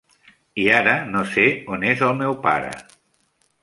I 0.63 0.65
ara 0.77 0.95
no 1.11 1.23
sé 1.35 1.47
on 1.77 1.87
és 1.93 2.05
el 2.11 2.19
meu 2.25 2.37
pare. 2.51 2.77